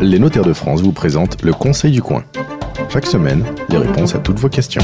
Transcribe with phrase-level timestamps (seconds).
[0.00, 2.24] Les notaires de France vous présentent le Conseil du coin.
[2.88, 4.82] Chaque semaine, les réponses à toutes vos questions.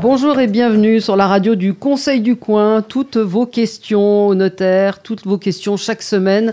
[0.00, 2.82] Bonjour et bienvenue sur la radio du Conseil du Coin.
[2.82, 6.52] Toutes vos questions au notaire, toutes vos questions chaque semaine.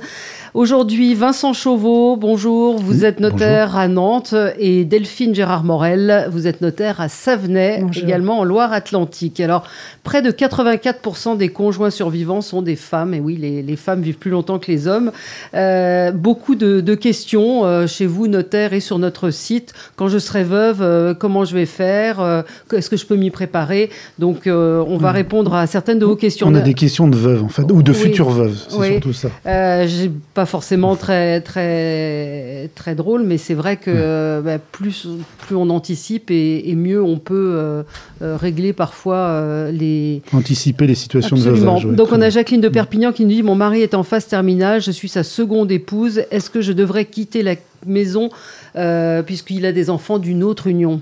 [0.55, 2.79] Aujourd'hui, Vincent Chauveau, bonjour.
[2.79, 8.39] Vous êtes notaire à Nantes et Delphine Gérard Morel, vous êtes notaire à Savenay, également
[8.39, 9.39] en Loire-Atlantique.
[9.41, 9.67] Alors,
[10.03, 13.13] près de 84% des conjoints survivants sont des femmes.
[13.13, 15.11] Et oui, les, femmes vivent plus longtemps que les hommes.
[15.53, 19.73] Euh, beaucoup de, questions euh, chez vous, notaire, et sur notre site.
[19.97, 22.43] Quand je serai veuve, euh, comment je vais faire?
[22.73, 23.91] Est-ce que je peux m'y préparer?
[24.17, 25.15] Donc, on va hmm.
[25.15, 26.47] répondre à certaines de vos questions.
[26.47, 28.57] On a des questions de veuves, en fait, ou de futures veuves.
[28.67, 29.29] C'est surtout ça.
[29.85, 35.05] J'ai pas forcément très, très, très drôle, mais c'est vrai que bah, plus,
[35.39, 37.83] plus on anticipe et, mieux on peut euh,
[38.21, 40.21] euh, régler parfois euh, les.
[40.31, 41.93] Anticiper les situations de.
[41.93, 44.81] Donc on a Jacqueline de Perpignan qui nous dit Mon mari est en phase terminale,
[44.81, 48.29] je suis sa seconde épouse, est-ce que je devrais quitter la maison
[49.25, 51.01] puisqu'il a des enfants d'une autre union?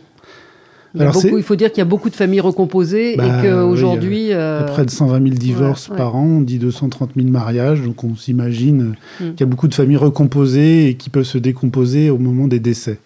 [0.95, 4.31] Il, faut dire qu'il y a beaucoup de familles recomposées et bah qu'aujourd'hui.
[4.31, 8.15] Euh, près de 120 000 divorces par an, on dit 230 000 mariages, donc on
[8.15, 9.31] s'imagine hmm.
[9.31, 12.59] qu'il y a beaucoup de familles recomposées et qui peuvent se décomposer au moment des
[12.59, 12.99] décès.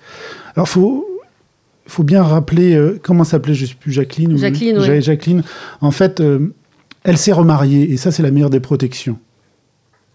[0.56, 1.08] Alors, il faut,
[1.88, 5.02] faut bien rappeler, euh, comment s'appelait, je ne sais plus, Jacqueline Jacqueline, oui.
[5.02, 5.44] Jacqueline.
[5.82, 6.54] En fait, euh,
[7.04, 9.18] elle s'est remariée et ça, c'est la meilleure des protections.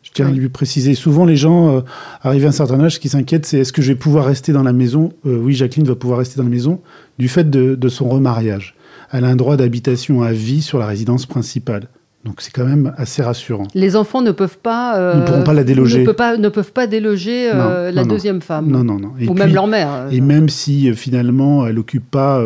[0.06, 0.94] Je tiens à lui préciser.
[0.94, 1.80] Souvent, les gens, euh,
[2.22, 4.52] arrivés à un certain âge, ce qui s'inquiètent, c'est est-ce que je vais pouvoir rester
[4.52, 6.80] dans la maison euh, Oui, Jacqueline va pouvoir rester dans la maison
[7.18, 8.76] du fait de, son remariage.
[9.10, 11.88] Elle a un droit d'habitation à vie sur la résidence principale.
[12.24, 13.66] Donc c'est quand même assez rassurant.
[13.74, 14.96] Les enfants ne peuvent pas.
[14.96, 16.04] Euh, ne pourront pas la déloger.
[16.04, 18.68] Ne, pas, ne peuvent pas déloger la deuxième femme.
[18.68, 19.12] Non, non, non.
[19.26, 20.06] Ou même leur mère.
[20.12, 22.40] Et même si finalement elle n'occupe pas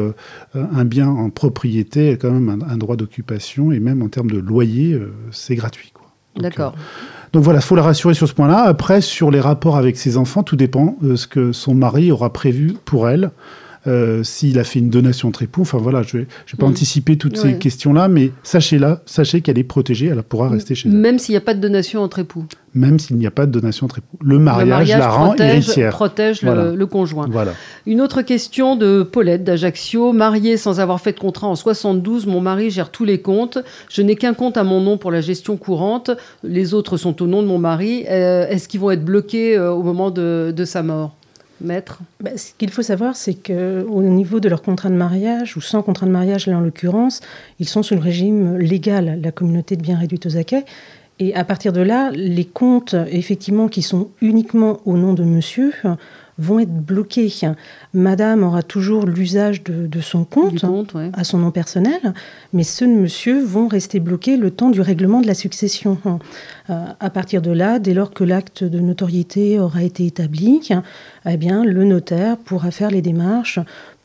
[0.55, 4.31] un bien en propriété, elle a quand même un, droit d'occupation et même en termes
[4.31, 4.99] de loyer,
[5.31, 5.93] c'est gratuit.
[6.37, 6.75] D'accord.
[7.33, 8.63] Donc voilà, il faut la rassurer sur ce point-là.
[8.63, 12.33] Après, sur les rapports avec ses enfants, tout dépend de ce que son mari aura
[12.33, 13.31] prévu pour elle.
[13.87, 15.63] Euh, s'il a fait une donation entre époux.
[15.63, 16.71] Enfin voilà, je ne vais, pas mm.
[16.71, 20.95] anticiper toutes ces questions-là, mais sachez-la, sachez qu'elle est protégée, elle pourra rester chez elle.
[20.95, 23.53] Même s'il n'y a pas de donation entre époux Même s'il n'y a pas de
[23.53, 24.19] donation entre époux.
[24.23, 25.93] Le mariage, la rend héritière.
[25.93, 27.27] protège le, conjoint.
[27.31, 27.55] Voilà.
[27.87, 30.13] Une autre question de Paulette d'Ajaccio.
[30.13, 33.59] Mariée sans avoir fait de contrat en 72, mon mari gère tous les comptes.
[33.89, 36.11] Je n'ai qu'un compte à mon nom pour la gestion courante.
[36.45, 38.05] Les autres sont au nom de mon mari.
[38.11, 41.17] Euh, est-ce qu'ils vont être bloqués euh, au moment de sa mort?
[42.21, 45.83] Bah, Ce qu'il faut savoir, c'est qu'au niveau de leur contrat de mariage, ou sans
[45.83, 47.21] contrat de mariage là en l'occurrence,
[47.59, 50.65] ils sont sous le régime légal, la communauté de biens réduits aux acquets.
[51.19, 55.73] Et à partir de là, les comptes, effectivement, qui sont uniquement au nom de monsieur,
[56.41, 57.33] vont être bloqués.
[57.95, 60.65] Madame aura toujours l'usage de, son compte,
[61.13, 62.15] à son nom personnel,
[62.53, 65.99] mais ceux de monsieur vont rester bloqués le temps du règlement de la succession.
[66.71, 70.61] Euh, à partir de là, dès lors que l'acte de notoriété aura été établi,
[71.27, 73.59] eh bien, le notaire pourra faire les démarches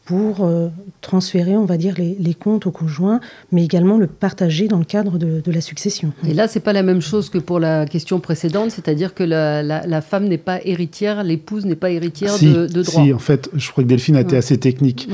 [0.05, 0.69] pour euh,
[1.01, 3.19] transférer, on va dire, les, comptes au conjoint,
[3.51, 6.11] mais également le partager dans le cadre de, la succession.
[6.27, 10.01] Et là, c'est pas la même chose que pour la question précédente, c'est-à-dire que la,
[10.01, 13.03] femme n'est pas héritière, l'épouse n'est pas héritière de, de, droit.
[13.03, 15.09] Si, en fait, je crois que Delphine a été assez technique.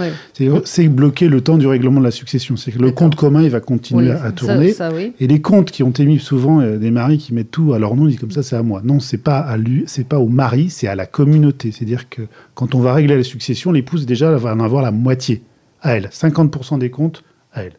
[0.65, 2.57] C'est bloquer le temps du règlement de la succession.
[2.57, 4.73] C'est que le compte commun, il va continuer à tourner.
[5.21, 7.95] Et les comptes qui ont émis souvent euh, des maris qui mettent tout à leur
[7.95, 8.81] nom, ils disent comme ça, c'est à moi.
[8.83, 11.71] Non, c'est pas à lui, c'est pas au mari, c'est à la communauté.
[11.71, 12.23] C'est-à-dire que
[12.55, 15.43] quand on va régler la succession, l'épouse déjà va en avoir la moitié
[15.81, 17.73] à elle, 50% des comptes à elle.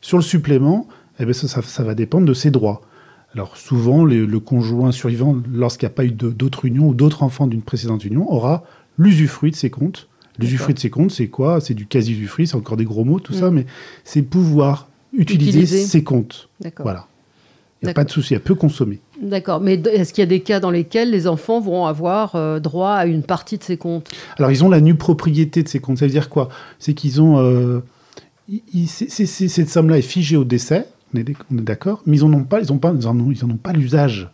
[0.00, 0.86] Sur le supplément,
[1.18, 2.82] eh bien, ça, va dépendre de ses droits.
[3.34, 7.46] Alors souvent, le conjoint survivant, lorsqu'il n'y a pas eu d'autres unions ou d'autres enfants
[7.46, 8.64] d'une précédente union, aura
[8.96, 10.08] l'usufruit de ses comptes.
[10.38, 11.60] L'usufruit de ses comptes, c'est quoi?
[11.60, 13.54] C'est du quasi-usufruit, c'est encore des gros mots, tout ça, mm.
[13.54, 13.66] mais
[14.04, 16.48] c'est pouvoir utiliser, ses comptes.
[16.78, 17.06] Voilà.
[17.82, 19.00] Il n'y a pas de souci, elle peut consommer.
[19.20, 22.60] D'accord, mais est-ce qu'il y a des cas dans lesquels les enfants vont avoir euh,
[22.60, 24.08] droit à une partie de ces comptes?
[24.38, 25.98] Alors, ils ont la nue propriété de ces comptes.
[25.98, 26.48] Ça veut dire quoi?
[26.78, 27.38] C'est qu'ils ont.
[27.38, 27.80] Euh,
[28.86, 32.72] cette somme-là est figée au décès, on est, d'accord, mais ils n'en ont pas, ils
[32.72, 34.30] ont pas, ils en ont, ils ont pas l'usage.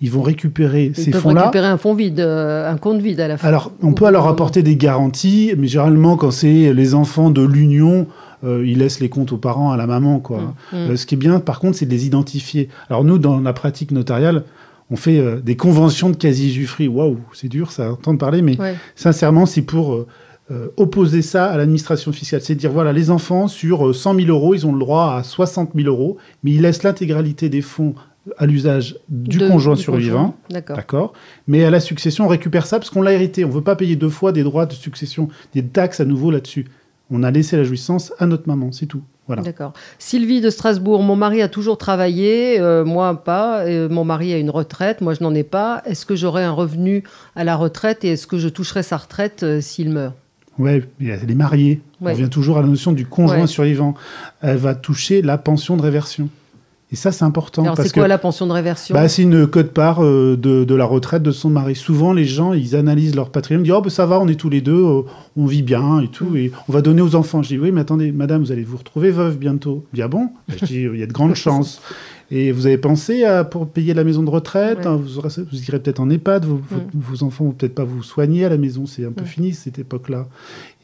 [0.00, 1.42] Ils vont récupérer ces fonds-là.
[1.42, 3.48] récupérer un fonds vide, euh, un compte vide à la fin.
[3.48, 8.06] Alors, on peut leur apporter des garanties, mais généralement, quand c'est les enfants de l'union,
[8.44, 10.20] euh, ils laissent les comptes aux parents, à la maman.
[10.20, 10.38] Quoi.
[10.38, 10.76] Mmh, mmh.
[10.76, 12.68] Euh, ce qui est bien, par contre, c'est de les identifier.
[12.88, 14.44] Alors nous, dans la pratique notariale,
[14.90, 16.88] on fait euh, des conventions de quasi-usufruit.
[16.88, 18.56] Waouh, c'est dur, ça, entendre parler, mais
[18.94, 20.06] sincèrement, c'est pour
[20.78, 22.40] opposer ça à l'administration fiscale.
[22.40, 25.72] C'est dire, voilà, les enfants, sur 100 000 euros, ils ont le droit à 60
[25.74, 27.94] 000 euros, mais ils laissent l'intégralité des fonds
[28.36, 30.36] à l'usage du conjoint survivant.
[30.50, 31.12] D'accord.
[31.46, 33.44] Mais à la succession, on récupère ça parce qu'on l'a hérité.
[33.44, 36.30] On ne veut pas payer deux fois des droits de succession, des taxes à nouveau
[36.30, 36.66] là-dessus.
[37.10, 39.02] On a laissé la jouissance à notre maman, c'est tout.
[39.26, 39.42] Voilà.
[39.42, 39.74] D'accord.
[39.98, 43.64] Sylvie de Strasbourg, mon mari a toujours travaillé, euh, moi pas.
[43.88, 45.82] mon mari a une retraite, moi je n'en ai pas.
[45.84, 47.04] Est-ce que j'aurai un revenu
[47.36, 50.14] à la retraite et est-ce que je toucherai sa retraite euh, s'il meurt?
[50.58, 51.82] Oui, elle est mariée.
[52.00, 53.94] On revient toujours à la notion du conjoint survivant.
[54.40, 56.30] Elle va toucher la pension de réversion.
[56.90, 57.62] Et ça, c'est important.
[57.62, 61.22] Alors, c'est quoi la pension de réversion bah, C'est une cote-part euh, de, la retraite
[61.22, 61.74] de son mari.
[61.74, 64.36] Souvent, les gens, ils analysent leur patrimoine, ils disent Oh, ben, ça va, on est
[64.36, 65.02] tous les deux, euh,
[65.36, 67.42] on vit bien et tout, et on va donner aux enfants.
[67.42, 69.84] Je dis Oui, mais attendez, madame, vous allez vous retrouver veuve bientôt.
[69.92, 70.30] Je dis Ah bon?
[70.48, 71.82] Bah, Je dis Il y a de grandes chances.
[72.30, 75.80] Et vous avez pensé à, pour payer la maison de retraite hein, vous, vous, irez
[75.80, 76.60] peut-être en EHPAD, vos,
[76.92, 79.78] vos enfants vont peut-être pas vous soigner à la maison, c'est un peu fini cette
[79.78, 80.28] époque-là.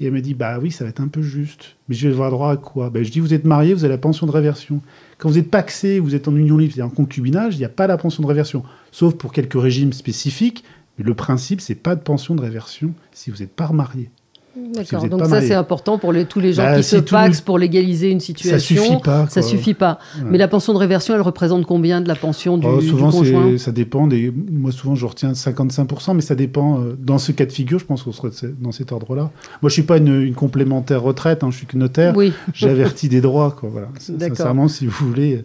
[0.00, 1.76] Et elle me dit Bah oui, ça va être un peu juste.
[1.88, 2.88] Mais je vais avoir droit à quoi?
[2.88, 4.81] Bah, Je dis Vous êtes marié, vous avez la pension de réversion.
[5.19, 7.70] Quand vous êtes paxé, vous êtes en union libre, c'est-à-dire en concubinage, il n'y a
[7.70, 10.64] pas la pension de réversion, sauf pour quelques régimes spécifiques.
[10.99, 14.08] Mais le principe, c'est pas de pension de réversion si vous n'êtes pas remarié.
[14.56, 15.09] D'accord.
[15.09, 18.11] Donc ça, c'est important pour les, tous les gens bah, qui se paxent pour légaliser
[18.11, 18.59] une situation.
[18.59, 19.27] Ça suffit pas.
[19.29, 19.99] Ça suffit pas.
[20.25, 23.59] Mais la pension de réversion, elle représente combien de la pension du, oh, souvent, conjoint?
[23.59, 24.06] Ça dépend.
[24.06, 24.33] Des...
[24.51, 26.81] Moi, souvent, je retiens 55%, mais ça dépend.
[26.81, 28.31] Euh, dans ce cas de figure, je pense qu'on serait
[28.61, 29.31] dans cet ordre-là.
[29.62, 31.43] Moi, je suis pas une, complémentaire retraite.
[31.43, 32.17] Hein, je suis que notaire.
[32.17, 32.33] Oui.
[32.53, 33.56] J'avertis des droits.
[33.59, 33.89] Quoi, voilà.
[33.99, 35.45] Sincèrement, si vous voulez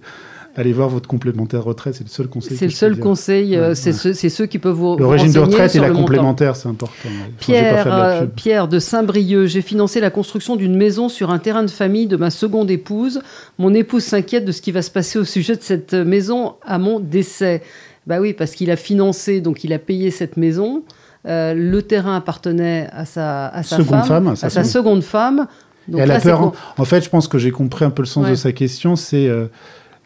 [0.59, 2.57] allez voir votre complémentaire retraite, c'est le seul conseil.
[2.57, 4.97] C'est le seul conseil, euh, c'est ceux, qui peuvent vous.
[4.97, 7.09] Le régime de retraite et la complémentaire, c'est important.
[7.39, 11.69] Pierre, euh, Pierre de Saint-Brieuc, j'ai financé la construction d'une maison sur un terrain de
[11.69, 13.21] famille de ma seconde épouse.
[13.57, 16.77] Mon épouse s'inquiète de ce qui va se passer au sujet de cette maison à
[16.77, 17.61] mon décès.
[18.05, 20.83] Bah oui, parce qu'il a financé, donc il a payé cette maison.
[21.25, 25.47] Euh, le terrain appartenait à sa, à sa seconde femme, à sa, seconde femme.
[25.87, 26.51] Donc elle a peur.
[26.77, 28.97] En fait, je pense que j'ai compris un peu le sens de sa question.
[28.97, 29.29] C'est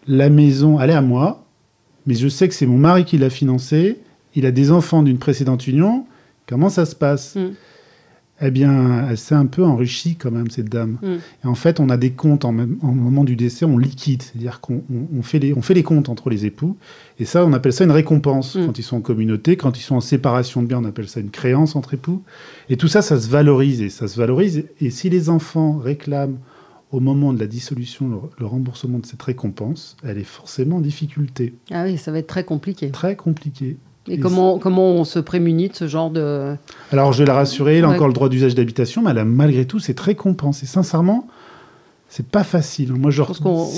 [0.07, 1.45] la maison, elle est à moi,
[2.05, 3.99] mais je sais que c'est mon mari qui l'a financée,
[4.35, 6.05] il a des enfants d'une précédente union,
[6.47, 7.51] comment ça se passe mm.
[8.45, 10.97] Eh bien, elle s'est un peu enrichie quand même, cette dame.
[11.01, 11.07] Mm.
[11.43, 14.21] Et en fait, on a des comptes en, même, en moment du décès, on liquide,
[14.21, 14.81] c'est-à-dire qu'on
[15.21, 16.75] fait, les, on fait les comptes entre les époux,
[17.19, 18.65] et ça, on appelle ça une récompense mm.
[18.65, 21.19] quand ils sont en communauté, quand ils sont en séparation de biens, on appelle ça
[21.19, 22.23] une créance entre époux.
[22.69, 26.39] Et tout ça, ça se valorise, et ça se valorise, et si les enfants réclament
[26.93, 31.55] au moment de la dissolution, le, remboursement de cette récompense, elle est forcément en difficulté.
[31.71, 32.91] Ah oui, ça va être très compliqué.
[32.91, 33.77] Très compliqué.
[34.07, 36.55] Et, comment, comment on se prémunit de ce genre de...
[36.91, 39.25] Alors, je vais la rassurer, elle a encore le droit d'usage d'habitation, mais elle a
[39.25, 40.61] malgré tout cette récompense.
[40.61, 41.27] Et sincèrement,
[42.15, 42.93] c'est pas facile.
[42.93, 43.23] Moi, je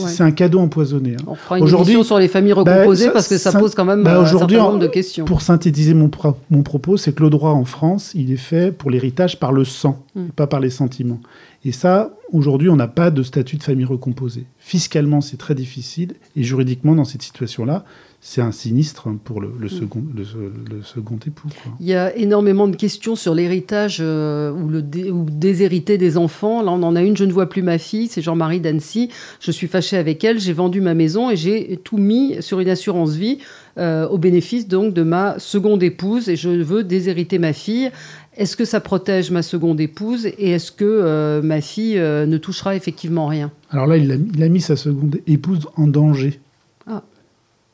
[0.07, 1.13] c'est un cadeau empoisonné.
[1.13, 1.23] Hein.
[1.25, 4.03] On fera une émission sur les familles bah, recomposées parce que ça pose quand même
[4.03, 5.23] bah, un certain nombre de questions.
[5.23, 6.11] Pour synthétiser mon,
[6.49, 9.63] mon propos, c'est que le droit en France, il est fait pour l'héritage par le
[9.63, 10.25] sang, hmm.
[10.35, 11.21] pas par les sentiments.
[11.63, 14.43] Et ça, aujourd'hui, on n'a pas de statut de famille recomposée.
[14.59, 17.85] Fiscalement, c'est très difficile, et juridiquement, dans cette situation-là,
[18.27, 19.69] c'est un sinistre pour le, mm.
[19.69, 21.47] second, le, second époux.
[21.79, 24.79] Il y a énormément de questions sur l'héritage euh, ou le
[25.11, 26.63] ou déshérité des enfants.
[26.63, 29.11] Là, on en a une, je ne vois plus ma fille, c'est Jean-Marie d'Annecy.
[29.39, 32.67] Je suis fâchée avec elle, j'ai vendu ma maison et j'ai tout mis sur une
[32.67, 33.37] assurance vie
[33.77, 37.91] euh, au bénéfice donc de ma seconde épouse et je veux déshériter ma fille.
[38.37, 42.75] Est-ce que ça protège ma seconde épouse et est-ce que euh, ma fille ne touchera
[42.75, 43.51] effectivement rien?
[43.69, 46.39] Alors là, il a, mis sa seconde épouse en danger.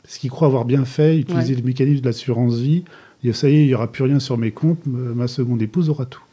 [0.04, 2.84] Parce qu'il croit avoir bien fait, utiliser le mécanisme de l'assurance vie.
[3.24, 5.90] Et ça y est, il n'y aura plus rien sur mes comptes, ma seconde épouse
[5.90, 6.24] aura tout.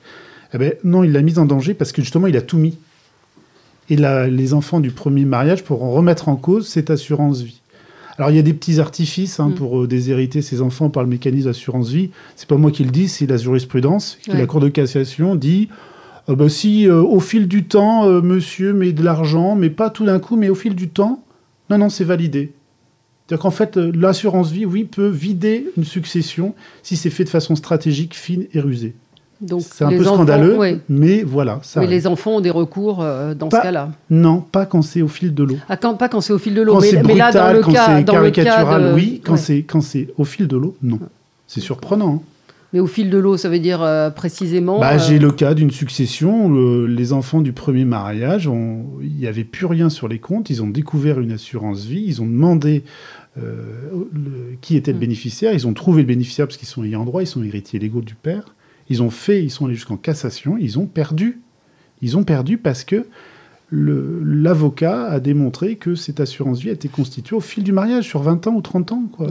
[0.55, 2.79] Eh ben, non, il l'a mise en danger parce que justement, il a tout mis.
[3.91, 7.61] Et les enfants du premier mariage pourront remettre en cause cette assurance vie.
[8.19, 9.55] Alors il y a des petits artifices hein, mm.
[9.55, 12.10] pour euh, déshériter ses enfants par le mécanisme d'assurance vie.
[12.34, 14.19] C'est pas moi qui le dis, c'est la jurisprudence.
[14.27, 15.69] La Cour de cassation dit
[16.29, 20.05] euh, bah, si euh, au fil du temps, monsieur met de l'argent, mais pas tout
[20.05, 21.22] d'un coup, mais au fil du temps,
[21.70, 22.53] non, non, c'est validé.
[23.29, 27.56] C'est-à-dire qu'en fait, l'assurance vie, oui, peut vider une succession si c'est fait de façon
[27.56, 28.94] stratégique, fine et rusée
[29.61, 31.61] c'est un peu scandaleux, mais voilà.
[31.63, 33.91] Ça les enfants ont des recours euh, dans ce cas-là.
[34.11, 35.56] Non, pas quand c'est au fil de l'eau.
[35.69, 36.81] Ah, pas quand c'est au fil de l'eau.
[36.81, 39.23] Mais, là, dans le quand cas, dans caricatural, le cas oui.
[39.25, 40.99] Quand c'est quand c'est au fil de l'eau, non.
[41.47, 42.17] C'est surprenant.
[42.17, 42.20] Hein.
[42.72, 44.79] Mais au fil de l'eau, ça veut dire euh, précisément.
[44.79, 48.51] Bah, J'ai euh, le cas d'une succession où les enfants du premier mariage,
[49.01, 50.51] il n'y avait plus rien sur les comptes.
[50.51, 52.05] Ils ont découvert une assurance vie.
[52.06, 52.84] Ils ont demandé
[54.60, 55.01] qui était le mm.
[55.01, 55.53] bénéficiaire.
[55.53, 57.22] Ils ont trouvé le bénéficiaire parce qu'ils sont ayants droit.
[57.22, 58.55] Ils sont héritiers légaux du père.
[58.89, 61.41] Ils ont fait, ils sont allés jusqu'en cassation, ils ont perdu.
[62.01, 63.06] Ils ont perdu parce que
[63.70, 68.22] l'avocat a démontré que cette assurance vie a été constituée au fil du mariage, sur
[68.22, 69.03] 20 ans ou 30 ans.
[69.13, 69.27] Quoi.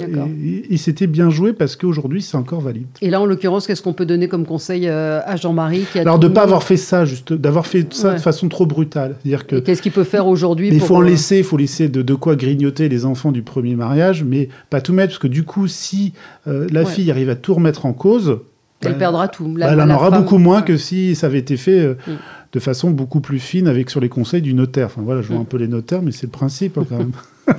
[0.69, 2.85] Et, c'était bien joué parce qu'aujourd'hui, c'est encore valide.
[3.01, 6.27] Et là, en l'occurrence, qu'est-ce qu'on peut donner comme conseil euh, à Jean-Marie Alors, de
[6.27, 9.15] ne pas avoir fait ça, juste, d'avoir fait ça de façon trop brutale.
[9.23, 12.13] Qu'est-ce qu'il peut faire aujourd'hui Il faut en euh, laisser, il faut laisser de, de,
[12.13, 15.67] quoi grignoter les enfants du premier mariage, mais pas tout mettre, parce que du coup,
[15.67, 16.13] si
[16.47, 18.39] euh, la fille arrive à tout remettre en cause,
[18.85, 19.55] elle perdra tout.
[19.59, 22.11] elle en aura beaucoup moins que si ça avait été fait euh, mm.
[22.53, 24.87] De façon beaucoup plus fine avec sur les conseils du notaire.
[24.87, 25.41] Enfin voilà, je vois mm.
[25.41, 27.11] un peu les notaires, mais c'est le principe hein, quand même.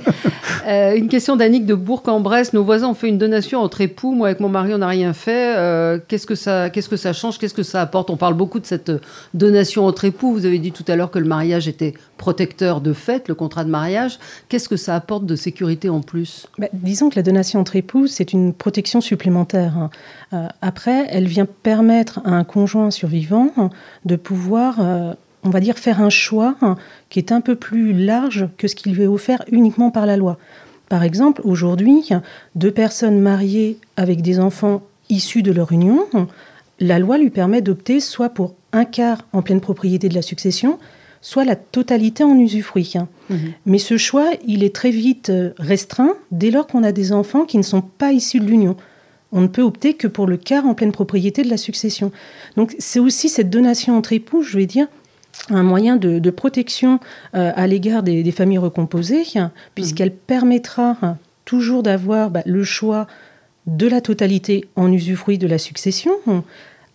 [0.67, 2.53] Euh, une question d'Annick de Bourg-en-Bresse.
[2.53, 4.11] Nos voisins ont fait une donation entre époux.
[4.13, 5.55] Moi, avec mon mari, on n'a rien fait.
[5.57, 7.39] Euh, qu'est-ce, que ça, qu'est-ce que ça change?
[7.39, 8.09] Qu'est-ce que ça apporte?
[8.09, 8.91] On parle beaucoup de cette
[9.33, 10.31] donation entre époux.
[10.31, 13.63] Vous avez dit tout à l'heure que le mariage était protecteur de fait, le contrat
[13.63, 14.19] de mariage.
[14.47, 16.45] Qu'est-ce que ça apporte de sécurité en plus?
[16.59, 19.75] Bah, Disons que la donation entre époux, c'est une protection supplémentaire.
[19.77, 19.89] Hein.
[20.33, 23.71] Euh, après, elle vient permettre à un conjoint survivant
[24.05, 24.79] de pouvoir
[25.43, 26.55] on va dire, faire un choix
[27.09, 30.17] qui est un peu plus large que ce qui lui est offert uniquement par la
[30.17, 30.37] loi.
[30.89, 32.09] Par exemple, aujourd'hui,
[32.55, 36.05] deux personnes mariées avec des enfants issus de leur union,
[36.79, 40.79] la loi lui permet d'opter soit pour un quart en pleine propriété de la succession,
[41.21, 42.93] soit la totalité en usufruit.
[43.29, 43.37] Mhm.
[43.65, 47.45] Mais ce choix, il est très vite euh, restreint dès lors qu'on a des enfants
[47.45, 48.75] qui ne sont pas issus de l'union.
[49.31, 52.11] On ne peut opter que pour le quart en pleine propriété de la succession.
[52.55, 54.87] Donc c'est aussi cette donation entre époux, je vais dire,
[55.49, 56.99] un moyen de, protection
[57.35, 59.23] euh, à l'égard des, familles recomposées,
[59.75, 60.97] puisqu'elle permettra
[61.45, 63.07] toujours d'avoir bah, le choix
[63.65, 66.11] de la totalité en usufruit de la succession,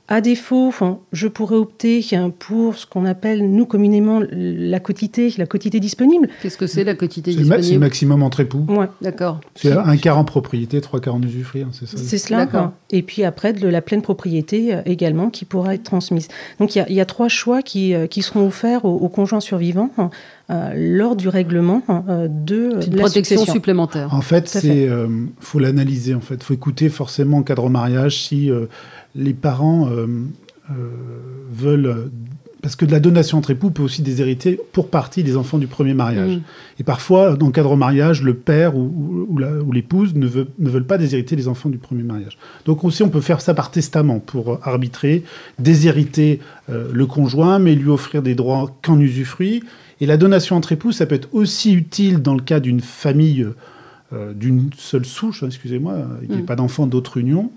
[0.06, 0.70] à défaut,
[1.12, 2.04] je pourrais opter
[2.38, 6.28] pour ce qu'on appelle, nous, communément, la quotité, la quotité disponible.
[6.42, 8.66] Qu'est-ce que c'est la quotité disponible C'est le maximum entre époux.
[8.68, 8.86] Ouais.
[9.00, 9.40] D'accord.
[9.54, 12.46] C'est un quart en propriété, trois quarts en usufruit, hein, c'est ça C'est cela.
[12.90, 16.28] Et puis après, de la pleine propriété euh, également qui pourra être transmise.
[16.60, 19.90] Donc il y, a trois choix qui, euh, qui seront offerts aux, conjoints survivants.
[20.50, 21.80] Euh, lors du règlement
[22.28, 24.12] de une protection supplémentaire.
[24.12, 24.90] En fait, c'est
[25.40, 26.14] faut l'analyser.
[26.14, 28.50] En fait, faut écouter forcément en cadre mariage si
[29.14, 30.06] les parents euh,
[30.70, 30.74] euh,
[31.50, 32.10] veulent
[32.62, 35.66] parce que de la donation entre époux peut aussi déshériter pour partie des enfants du
[35.66, 36.40] premier mariage.
[36.80, 40.86] Et parfois, dans le cadre mariage, le père ou, ou l'épouse ne, veut, ne veulent
[40.86, 42.38] pas déshériter les enfants du premier mariage.
[42.64, 45.24] Donc aussi, on peut faire ça par testament pour arbitrer,
[45.58, 46.40] déshériter
[46.70, 49.62] euh, le conjoint, mais lui offrir des droits qu'en usufruit.
[50.00, 53.46] Et la donation entre époux, ça peut être aussi utile dans le cas d'une famille
[54.36, 56.44] d'une seule souche, hein, excusez-moi, qui n'a mm.
[56.44, 57.50] pas d'enfants d'autre union,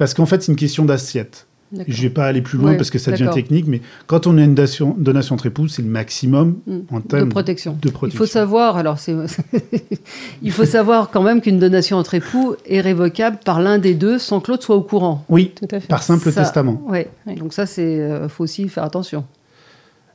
[0.00, 1.46] parce qu'en fait, c'est une question d'assiette.
[1.72, 4.38] Je ne vais pas aller plus loin parce que ça devient technique, mais quand on
[4.38, 6.78] a une donation, donation entre époux, c'est le maximum mm.
[6.90, 7.78] en termes de protection.
[8.04, 8.96] Il faut savoir, alors
[10.42, 14.18] il faut savoir quand même qu'une donation entre époux est révocable par l'un des deux
[14.18, 15.22] sans que l'autre soit au courant.
[15.28, 15.52] Oui,
[15.86, 16.82] par simple testament.
[16.88, 17.00] Oui,
[17.36, 19.26] donc ça, c'est euh, faut aussi faire attention.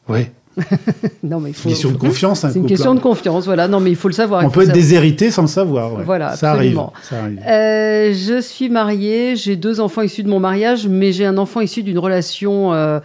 [0.09, 0.21] Oui.
[1.23, 2.41] non, mais il faut, une question de confiance.
[2.41, 3.67] C'est une question de confiance, voilà.
[3.67, 4.43] Non, mais il faut le savoir.
[4.45, 6.01] On peut être déshérité sans le savoir.
[6.03, 6.79] Voilà, ça arrive.
[6.81, 11.61] Euh, je suis mariée, j'ai deux enfants issus de mon mariage, mais j'ai un enfant
[11.61, 12.99] issu d'une relation euh,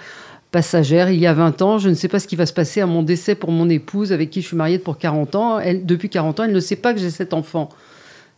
[0.52, 1.78] passagère il y a 20 ans.
[1.78, 4.12] Je ne sais pas ce qui va se passer à mon décès pour mon épouse,
[4.12, 5.59] avec qui je suis mariée pour 40 ans.
[5.59, 7.69] Elle, depuis 40 ans, elle ne sait pas que j'ai cet enfant.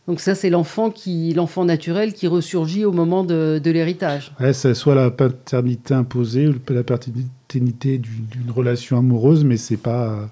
[0.07, 4.33] Donc ça, c'est l'enfant qui, l'enfant naturel qui ressurgit au moment de, l'héritage.
[4.39, 10.29] Ouais, c'est soit la paternité imposée ou la paternité d'une relation amoureuse, mais c'est pas.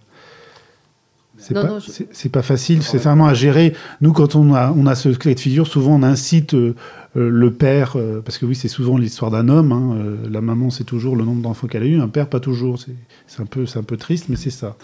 [1.42, 3.74] C'est pas, pas facile, c'est vraiment à gérer.
[4.00, 6.76] Nous, quand on a, on a ce cas de figure, souvent on incite euh,
[7.18, 9.72] euh, le père, euh, parce que oui, c'est souvent l'histoire d'un homme.
[9.72, 9.98] Hein,
[10.30, 12.00] la maman, c'est toujours le nombre d'enfants qu'elle a eu.
[12.00, 12.78] Un père, pas toujours.
[13.26, 14.76] C'est un peu, c'est un peu triste, mais c'est ça.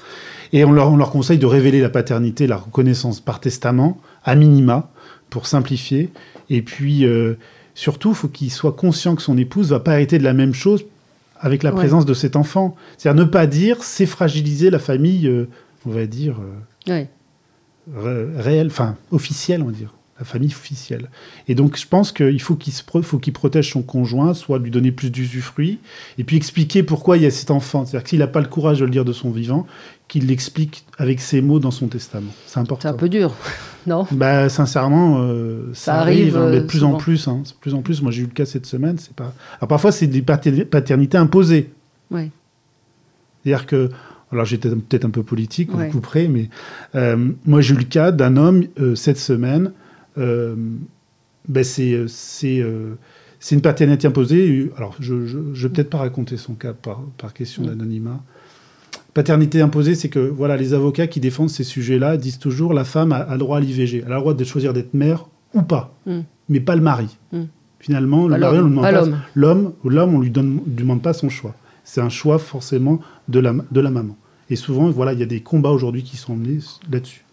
[0.52, 4.34] Et on leur, on leur conseille de révéler la paternité, la reconnaissance par testament, à
[4.34, 4.90] minima,
[5.30, 6.10] pour simplifier.
[6.50, 7.06] Et puis,
[7.76, 10.56] surtout, il faut qu'il soit conscient que son épouse va pas hériter de la même
[10.56, 10.86] chose
[11.40, 12.76] avec la présence de cet enfant.
[12.98, 15.32] C'est-à-dire ne pas dire c'est fragiliser la famille,
[15.88, 16.38] on va dire,
[16.90, 21.10] euh, réelle, enfin officielle, on va dire, la famille officielle.
[21.48, 24.92] Et donc je pense qu'il faut qu'il faut qu'il protège son conjoint, soit lui donner
[24.92, 25.80] plus d'usufruit,
[26.18, 27.86] et puis expliquer pourquoi il y a cet enfant.
[27.86, 29.66] C'est-à-dire que s'il n'a pas le courage de le dire de son vivant,
[30.08, 32.32] qu'il l'explique avec ses mots dans son testament.
[32.46, 32.82] C'est important.
[32.82, 33.34] C'est un peu dur,
[33.88, 34.08] non?
[34.12, 37.28] Bah sincèrement, euh, ça, arrive, hein, mais de plus en plus.
[37.28, 38.02] Hein, plus en plus.
[38.02, 38.98] Moi, j'ai eu le cas cette semaine.
[38.98, 39.34] C'est pas.
[39.60, 41.72] Alors parfois, c'est des paternités imposées.
[42.12, 42.32] Oui.
[43.44, 43.90] C'est-à-dire que,
[44.32, 46.50] alors j'étais peut-être un peu politique, on couperait, mais
[46.96, 49.72] euh, moi j'ai eu le cas d'un homme euh, cette semaine.
[50.16, 51.96] Ben, c'est
[53.52, 54.72] une paternité imposée.
[54.76, 58.22] Alors je ne vais peut-être pas raconter son cas par, par question d'anonymat
[59.18, 63.12] paternité imposée, c'est que voilà, les avocats qui défendent ces sujets-là disent toujours la femme
[63.12, 65.92] a, le droit à l'IVG, elle a le droit de choisir d'être mère ou pas,
[66.06, 66.20] mm.
[66.50, 67.18] mais pas le mari.
[67.32, 67.46] Mm.
[67.80, 68.92] Finalement, le mari, on demande pas
[69.34, 71.56] l'homme ou l'homme, on lui donne, demande pas son choix.
[71.84, 74.16] C'est un choix forcément de la, de la maman.
[74.50, 76.60] Et souvent, voilà, il y a des combats aujourd'hui qui sont menés
[76.92, 77.24] là-dessus.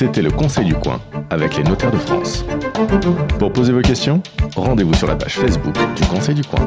[0.00, 2.42] C'était le Conseil du Coin avec les notaires de France.
[3.38, 4.22] Pour poser vos questions,
[4.56, 6.66] rendez-vous sur la page Facebook du Conseil du Coin.